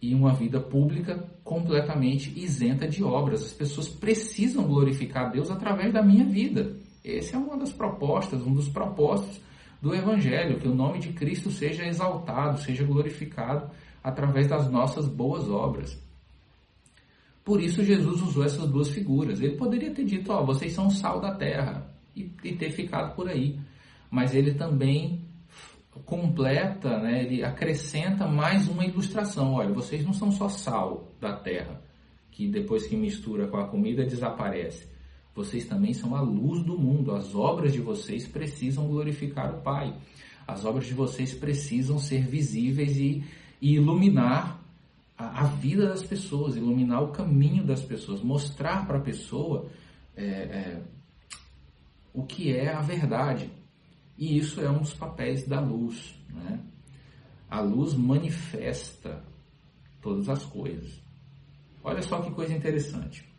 [0.08, 3.42] e uma vida pública completamente isenta de obras.
[3.42, 6.76] As pessoas precisam glorificar a Deus através da minha vida.
[7.04, 9.38] Essa é uma das propostas, um dos propósitos
[9.80, 13.70] do Evangelho, que o nome de Cristo seja exaltado, seja glorificado
[14.02, 15.98] através das nossas boas obras.
[17.44, 19.40] Por isso Jesus usou essas duas figuras.
[19.40, 23.14] Ele poderia ter dito, ó, vocês são o sal da terra e, e, ter ficado
[23.14, 23.58] por aí.
[24.10, 25.24] Mas ele também
[26.04, 29.54] completa, né, ele acrescenta mais uma ilustração.
[29.54, 31.82] Olha, vocês não são só sal da terra,
[32.30, 34.89] que depois que mistura com a comida desaparece.
[35.34, 37.14] Vocês também são a luz do mundo.
[37.14, 39.96] As obras de vocês precisam glorificar o Pai.
[40.46, 43.24] As obras de vocês precisam ser visíveis e,
[43.60, 44.60] e iluminar
[45.16, 49.70] a, a, vida das pessoas, iluminar o caminho das pessoas, mostrar para a pessoa
[50.16, 50.82] é, é,
[52.12, 53.50] o que é a verdade.
[54.18, 56.14] E isso é um dos papéis da luz.
[56.28, 56.60] Né?
[57.48, 59.22] A luz manifesta
[60.02, 61.00] todas as coisas.
[61.82, 63.29] Olha só que coisa interessante.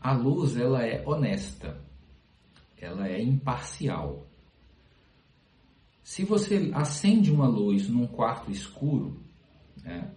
[0.00, 1.80] A luz ela é honesta,
[2.80, 4.26] ela é imparcial.
[6.02, 9.16] Se você acende uma luz num quarto escuro,
[9.82, 10.10] né,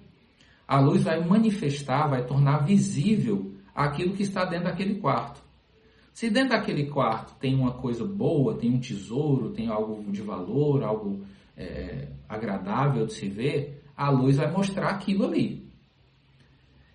[0.67, 5.41] a luz vai manifestar, vai tornar visível aquilo que está dentro daquele quarto.
[6.13, 10.83] Se dentro daquele quarto tem uma coisa boa, tem um tesouro, tem algo de valor,
[10.83, 11.25] algo
[11.57, 15.60] é, agradável de se ver, a luz vai mostrar aquilo ali.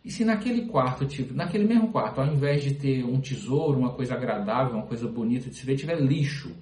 [0.07, 3.93] E se naquele quarto, tipo, naquele mesmo quarto, ao invés de ter um tesouro, uma
[3.93, 6.55] coisa agradável, uma coisa bonita de se ver, tiver lixo,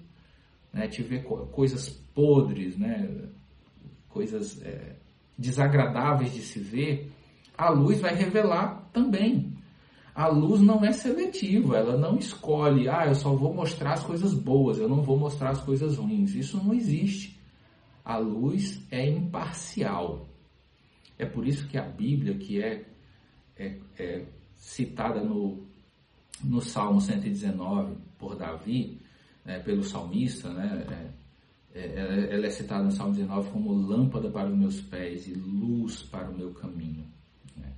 [0.73, 3.07] né, tiver coisas podres, né,
[4.09, 4.97] coisas é,
[5.37, 7.13] desagradáveis de se ver,
[7.55, 9.53] a luz vai revelar também.
[10.15, 14.33] A luz não é seletiva, ela não escolhe, ah, eu só vou mostrar as coisas
[14.33, 16.35] boas, eu não vou mostrar as coisas ruins.
[16.35, 17.39] Isso não existe.
[18.03, 20.27] A luz é imparcial.
[21.19, 22.94] É por isso que a Bíblia, que é
[23.57, 24.25] é, é
[24.57, 25.67] citada no,
[26.43, 29.01] no Salmo 119 por Davi,
[29.45, 31.13] né, pelo salmista, né,
[31.75, 35.35] é, é, ela é citada no Salmo 19 como lâmpada para os meus pés e
[35.35, 37.05] luz para o meu caminho.
[37.57, 37.73] Né.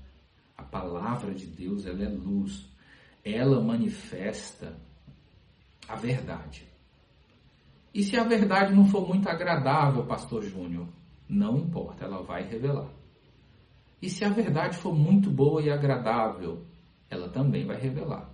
[0.56, 2.66] A palavra de Deus ela é luz,
[3.24, 4.76] ela manifesta
[5.88, 6.66] a verdade.
[7.94, 10.86] E se a verdade não for muito agradável, Pastor Júnior,
[11.26, 12.90] não importa, ela vai revelar.
[14.00, 16.62] E se a verdade for muito boa e agradável,
[17.08, 18.30] ela também vai revelar.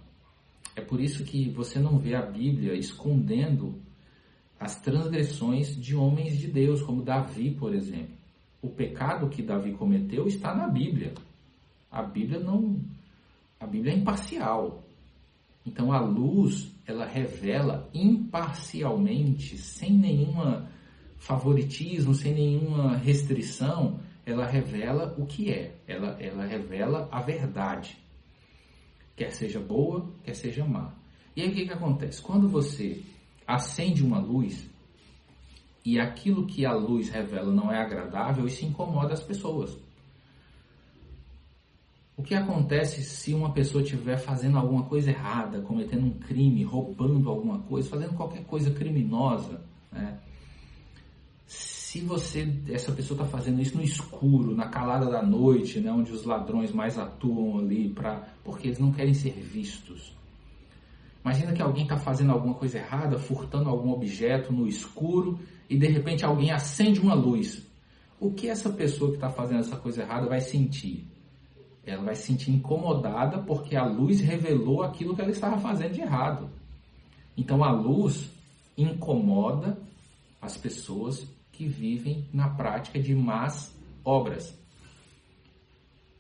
[0.74, 3.80] É por isso que você não vê a Bíblia escondendo
[4.58, 8.14] as transgressões de homens de Deus, como Davi, por exemplo.
[8.60, 11.14] O pecado que Davi cometeu está na Bíblia.
[11.90, 12.80] A Bíblia não
[13.62, 14.82] a Bíblia é imparcial.
[15.64, 20.68] Então a luz, ela revela imparcialmente, sem nenhuma
[21.16, 27.98] favoritismo, sem nenhuma restrição, ela revela o que é, ela, ela revela a verdade,
[29.16, 30.92] quer seja boa, quer seja má.
[31.34, 32.20] E aí o que, que acontece?
[32.22, 33.02] Quando você
[33.46, 34.70] acende uma luz
[35.84, 39.76] e aquilo que a luz revela não é agradável, isso incomoda as pessoas.
[42.16, 47.28] O que acontece se uma pessoa estiver fazendo alguma coisa errada, cometendo um crime, roubando
[47.28, 50.20] alguma coisa, fazendo qualquer coisa criminosa, né?
[51.92, 56.10] Se você, essa pessoa está fazendo isso no escuro, na calada da noite, né, onde
[56.10, 60.16] os ladrões mais atuam ali, pra, porque eles não querem ser vistos.
[61.22, 65.86] Imagina que alguém está fazendo alguma coisa errada, furtando algum objeto no escuro e de
[65.86, 67.62] repente alguém acende uma luz.
[68.18, 71.06] O que essa pessoa que está fazendo essa coisa errada vai sentir?
[71.84, 76.00] Ela vai se sentir incomodada porque a luz revelou aquilo que ela estava fazendo de
[76.00, 76.48] errado.
[77.36, 78.30] Então a luz
[78.78, 79.76] incomoda
[80.40, 84.60] as pessoas que vivem na prática de más obras.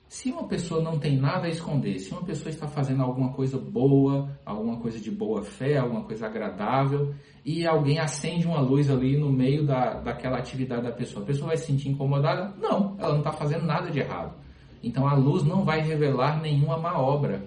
[0.08, 3.58] Se uma pessoa não tem nada a esconder, se uma pessoa está fazendo alguma coisa
[3.58, 9.16] boa, alguma coisa de boa fé, alguma coisa agradável, e alguém acende uma luz ali
[9.16, 12.54] no meio da, daquela atividade da pessoa, a pessoa vai se sentir incomodada?
[12.60, 14.34] Não, ela não está fazendo nada de errado.
[14.82, 17.42] Então a luz não vai revelar nenhuma má obra.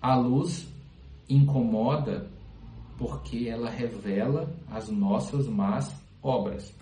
[0.00, 0.68] A luz
[1.28, 2.30] incomoda
[2.96, 6.74] porque ela revela as nossas más obras.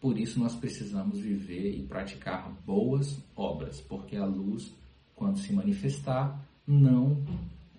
[0.00, 4.74] Por isso nós precisamos viver e praticar boas obras, porque a luz,
[5.14, 7.22] quando se manifestar, não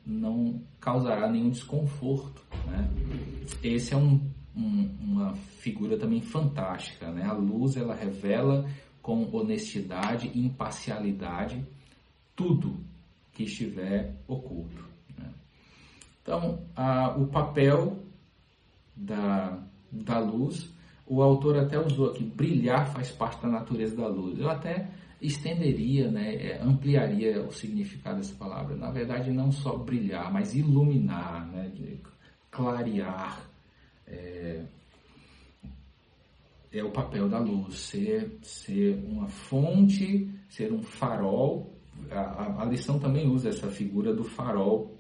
[0.05, 2.41] não causará nenhum desconforto.
[2.67, 2.89] Né?
[3.63, 4.19] Esse é um,
[4.55, 7.09] um, uma figura também fantástica.
[7.11, 7.23] Né?
[7.23, 8.69] A luz ela revela
[9.01, 11.63] com honestidade e imparcialidade
[12.35, 12.77] tudo
[13.31, 14.83] que estiver oculto.
[15.17, 15.29] Né?
[16.21, 18.02] Então, a, o papel
[18.95, 19.59] da,
[19.91, 20.71] da luz.
[21.05, 24.39] O autor até usou aqui, brilhar faz parte da natureza da luz.
[24.39, 24.89] Eu até
[25.21, 28.75] estenderia, né, é, ampliaria o significado dessa palavra.
[28.75, 31.71] Na verdade, não só brilhar, mas iluminar, né,
[32.51, 33.49] clarear.
[34.05, 34.63] É,
[36.71, 41.71] é o papel da luz, ser, ser uma fonte, ser um farol.
[42.09, 44.97] A, a lição também usa essa figura do farol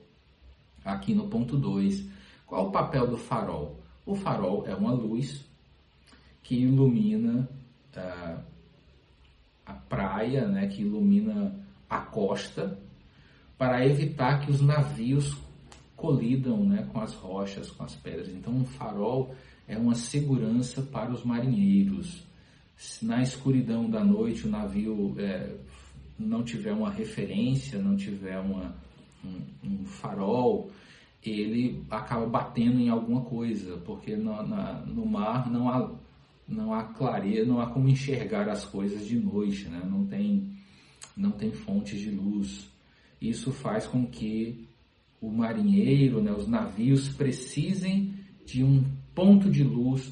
[0.85, 2.07] aqui no ponto 2.
[2.45, 3.79] Qual o papel do farol?
[4.05, 5.45] O farol é uma luz
[6.41, 7.47] que ilumina
[7.95, 8.43] uh,
[9.65, 11.55] a praia, né, que ilumina
[11.89, 12.77] a costa,
[13.57, 15.37] para evitar que os navios
[15.95, 18.27] colidam né, com as rochas, com as pedras.
[18.27, 19.33] Então, um farol
[19.67, 22.23] é uma segurança para os marinheiros.
[22.75, 25.55] Se na escuridão da noite o navio é,
[26.19, 28.75] não tiver uma referência, não tiver uma,
[29.23, 30.69] um, um, farol,
[31.29, 35.91] ele acaba batendo em alguma coisa, porque no, na, no mar não há,
[36.47, 39.81] não há clareza, não há como enxergar as coisas de noite, né?
[39.89, 40.51] não, tem,
[41.15, 42.69] não tem fontes de luz.
[43.21, 44.67] Isso faz com que
[45.21, 48.13] o marinheiro, né, os navios precisem
[48.45, 48.83] de um
[49.15, 50.11] ponto de luz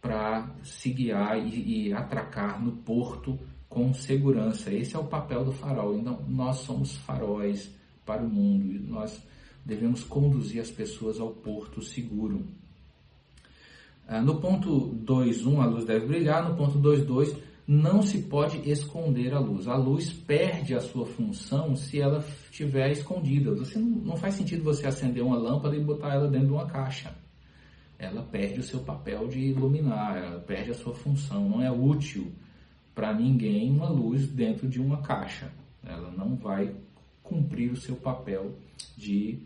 [0.00, 3.38] para se guiar e, e, atracar no porto
[3.68, 4.72] com segurança.
[4.72, 5.98] Esse é o papel do farol.
[5.98, 7.70] Então, nós somos faróis
[8.06, 9.20] para o mundo nós
[9.66, 12.46] devemos conduzir as pessoas ao porto seguro.
[14.06, 16.48] Ah, no ponto 2.1, a luz deve brilhar.
[16.48, 17.36] No ponto 2.2,
[17.66, 19.66] não se pode esconder a luz.
[19.66, 23.52] A luz perde a sua função se ela estiver escondida.
[23.56, 26.66] Você não, não faz sentido você acender uma lâmpada e botar ela dentro de uma
[26.66, 27.12] caixa.
[27.98, 31.48] Ela perde o seu papel de iluminar, ela perde a sua função.
[31.48, 32.30] Não é útil
[32.94, 35.50] para ninguém uma luz dentro de uma caixa.
[35.84, 36.72] Ela não vai
[37.24, 38.54] cumprir o seu papel
[38.96, 39.40] de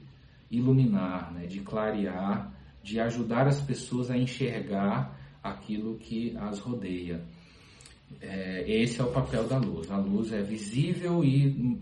[0.51, 7.25] iluminar, né, de clarear, de ajudar as pessoas a enxergar aquilo que as rodeia.
[8.21, 9.91] É, esse é o papel da luz.
[9.91, 11.79] A luz é visível e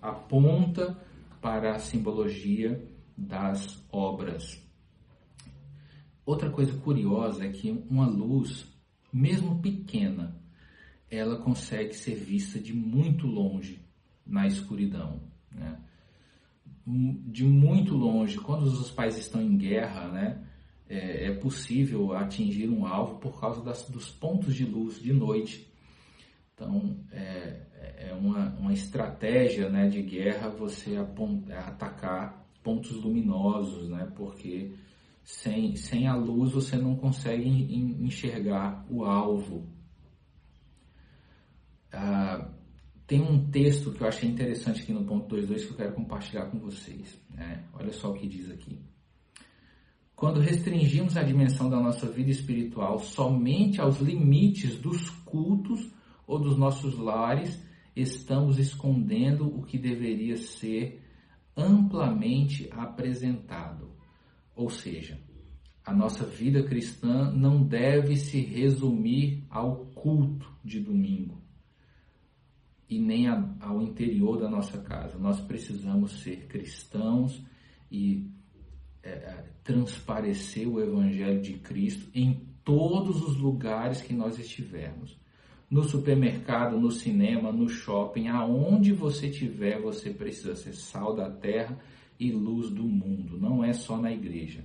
[0.00, 0.98] aponta
[1.40, 2.82] para a simbologia
[3.16, 4.60] das obras.
[6.24, 8.66] Outra coisa curiosa é que uma luz,
[9.12, 10.40] mesmo pequena,
[11.10, 13.84] ela consegue ser vista de muito longe
[14.26, 15.20] na escuridão.
[15.50, 15.78] Né?
[16.86, 20.42] De muito longe, quando os pais estão em guerra, né?
[20.92, 25.72] é, é possível atingir um alvo por causa das, dos pontos de luz de noite.
[26.54, 34.74] Então, é, é uma, uma estratégia né, de guerra você atacar pontos luminosos, né, porque
[35.24, 39.66] sem, sem a luz você não consegue enxergar o alvo.
[41.90, 42.50] Ah,
[43.12, 46.46] tem um texto que eu achei interessante aqui no ponto 2.2 que eu quero compartilhar
[46.46, 47.20] com vocês.
[47.28, 47.62] Né?
[47.74, 48.80] Olha só o que diz aqui.
[50.16, 55.92] Quando restringimos a dimensão da nossa vida espiritual somente aos limites dos cultos
[56.26, 57.62] ou dos nossos lares,
[57.94, 61.04] estamos escondendo o que deveria ser
[61.54, 63.90] amplamente apresentado.
[64.56, 65.20] Ou seja,
[65.84, 71.41] a nossa vida cristã não deve se resumir ao culto de domingo
[72.92, 75.18] e nem ao interior da nossa casa.
[75.18, 77.42] Nós precisamos ser cristãos
[77.90, 78.30] e
[79.02, 85.18] é, é, transparecer o Evangelho de Cristo em todos os lugares que nós estivermos.
[85.70, 91.78] No supermercado, no cinema, no shopping, aonde você estiver, você precisa ser sal da terra
[92.20, 93.40] e luz do mundo.
[93.40, 94.62] Não é só na igreja.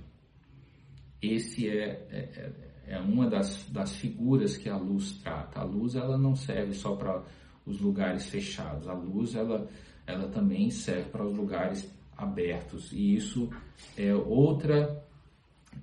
[1.22, 2.52] Esse é, é,
[2.86, 5.60] é, é uma das, das figuras que a luz trata.
[5.60, 7.24] A luz ela não serve só para
[7.68, 8.88] os lugares fechados.
[8.88, 9.68] A luz ela,
[10.06, 12.90] ela também serve para os lugares abertos.
[12.92, 13.50] E isso
[13.96, 15.04] é outra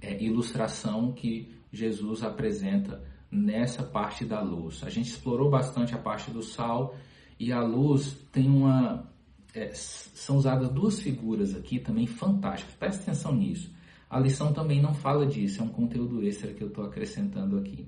[0.02, 4.84] é, ilustração que Jesus apresenta nessa parte da luz.
[4.84, 6.96] A gente explorou bastante a parte do sal
[7.40, 9.10] e a luz tem uma.
[9.54, 12.76] É, são usadas duas figuras aqui também fantásticas.
[12.76, 13.74] Presta atenção nisso.
[14.10, 17.88] A lição também não fala disso, é um conteúdo extra que eu estou acrescentando aqui.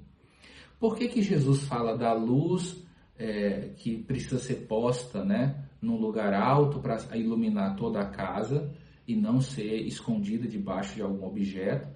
[0.79, 2.83] Por que, que Jesus fala da luz
[3.17, 8.71] é, que precisa ser posta né, num lugar alto para iluminar toda a casa
[9.07, 11.87] e não ser escondida debaixo de algum objeto.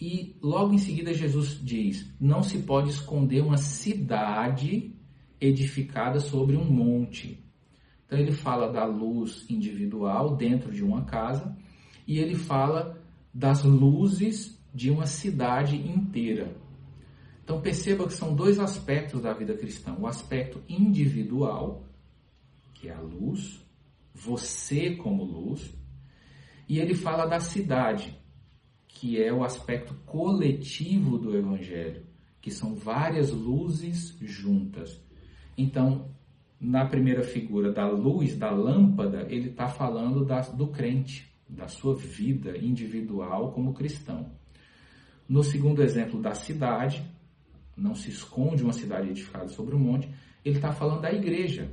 [0.00, 4.94] E logo em seguida Jesus diz: não se pode esconder uma cidade
[5.40, 7.42] edificada sobre um monte.
[8.06, 11.56] Então ele fala da luz individual dentro de uma casa
[12.06, 12.98] e ele fala
[13.32, 16.56] das luzes de uma cidade inteira.
[17.50, 21.84] Então perceba que são dois aspectos da vida cristã: o aspecto individual
[22.72, 23.60] que é a luz,
[24.14, 25.76] você como luz,
[26.68, 28.16] e ele fala da cidade,
[28.86, 32.06] que é o aspecto coletivo do evangelho,
[32.40, 35.04] que são várias luzes juntas.
[35.58, 36.08] Então,
[36.60, 41.96] na primeira figura da luz, da lâmpada, ele está falando da, do crente, da sua
[41.96, 44.30] vida individual como cristão.
[45.28, 47.04] No segundo exemplo da cidade,
[47.80, 50.08] não se esconde uma cidade edificada sobre um monte,
[50.44, 51.72] ele está falando da igreja,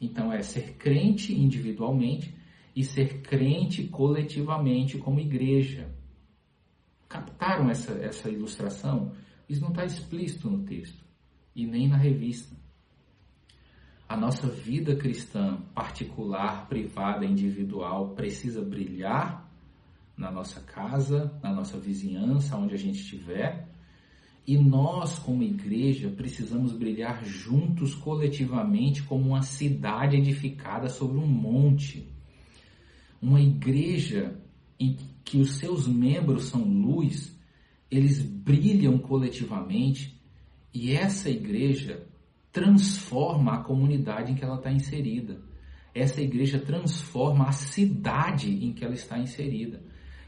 [0.00, 2.34] então é ser crente individualmente
[2.74, 5.92] e ser crente coletivamente como igreja.
[7.08, 9.12] Captaram essa, essa ilustração?
[9.48, 11.04] Isso não está explícito no texto
[11.54, 12.56] e nem na revista.
[14.08, 19.48] A nossa vida cristã, particular, privada, individual, precisa brilhar
[20.16, 23.69] na nossa casa, na nossa vizinhança, onde a gente estiver.
[24.50, 32.12] E nós, como igreja, precisamos brilhar juntos, coletivamente, como uma cidade edificada sobre um monte.
[33.22, 34.36] Uma igreja
[34.76, 37.32] em que os seus membros são luz,
[37.88, 40.20] eles brilham coletivamente
[40.74, 42.04] e essa igreja
[42.50, 45.40] transforma a comunidade em que ela está inserida.
[45.94, 49.80] Essa igreja transforma a cidade em que ela está inserida.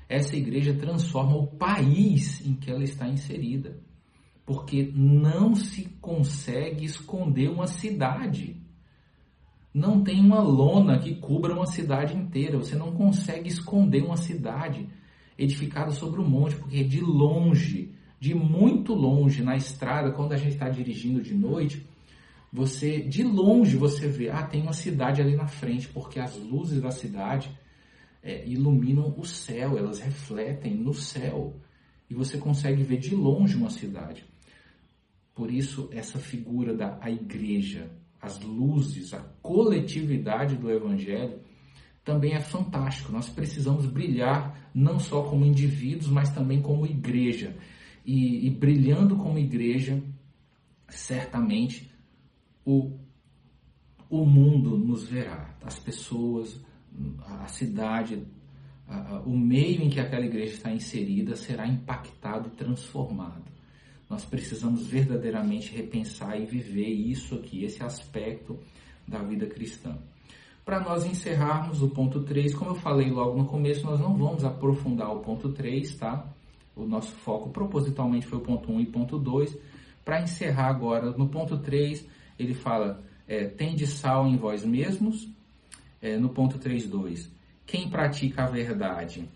[0.09, 3.83] Essa igreja transforma o país em que ela está inserida.
[4.45, 8.57] Porque não se consegue esconder uma cidade.
[9.73, 12.59] Não tem uma lona que cubra uma cidade inteira.
[12.59, 14.89] Você não consegue esconder uma cidade
[15.39, 20.37] edificada sobre o um monte, porque de longe, de muito longe na estrada, quando a
[20.37, 21.87] gente está dirigindo de noite,
[22.53, 26.83] você de longe você vê, ah, tem uma cidade ali na frente, porque as luzes
[26.83, 27.51] da cidade
[28.23, 31.57] é, iluminam o céu, elas refletem no céu
[32.11, 34.25] e você consegue ver de longe uma cidade.
[35.35, 41.41] Por isso essa figura da a igreja, as luzes, a coletividade do Evangelho,
[42.05, 43.13] também é fantástico.
[43.13, 47.57] Nós precisamos brilhar não só como indivíduos, mas também como igreja.
[48.05, 50.03] E, e brilhando como igreja,
[50.89, 51.91] certamente
[52.65, 52.99] o,
[54.11, 55.55] o mundo nos verá.
[55.65, 56.61] As pessoas,
[57.25, 58.27] a cidade,
[58.87, 63.45] a, a, o meio em que aquela igreja está inserida será impactado e transformado.
[64.13, 68.59] Nós precisamos verdadeiramente repensar e viver isso aqui, esse aspecto
[69.09, 69.97] da vida cristã.
[70.67, 74.45] Para nós encerrarmos o ponto 3, como eu falei logo no começo, nós não vamos
[74.45, 76.27] aprofundar o ponto 3, tá?
[76.77, 79.57] O nosso foco propositalmente foi o ponto 1 e ponto 2.
[80.05, 82.07] Para encerrar agora, no ponto 3,
[82.39, 85.27] ele fala: é, tem de sal em vós mesmos.
[86.03, 87.31] É, no ponto 3.2,
[87.65, 89.27] quem pratica a verdade,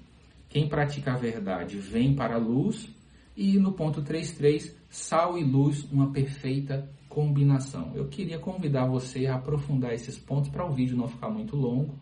[0.51, 2.95] quem pratica a verdade vem para a luz
[3.37, 7.93] e no ponto 3.3, sal e luz, uma perfeita combinação.
[7.95, 11.95] Eu queria convidar você a aprofundar esses pontos para o vídeo não ficar muito longo.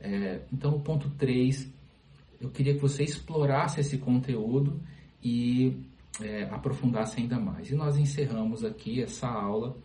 [0.00, 1.68] É, então, o ponto 3,
[2.40, 4.80] eu queria que você explorasse esse conteúdo
[5.22, 5.76] e
[6.20, 7.70] é, aprofundasse ainda mais.
[7.70, 9.76] E nós encerramos aqui essa aula,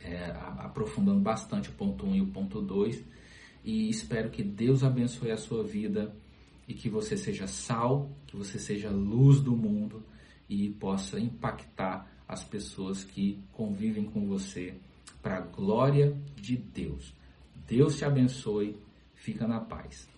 [0.00, 3.02] é, aprofundando bastante o ponto 1 e o ponto 2.
[3.64, 6.14] E espero que Deus abençoe a sua vida
[6.66, 10.02] e que você seja sal, que você seja luz do mundo
[10.48, 14.74] e possa impactar as pessoas que convivem com você
[15.22, 17.14] para a glória de Deus.
[17.66, 18.76] Deus te abençoe,
[19.14, 20.11] fica na paz.